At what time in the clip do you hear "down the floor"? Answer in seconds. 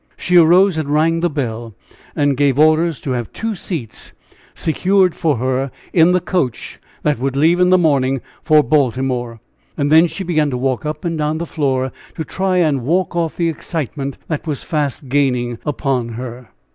11.19-11.91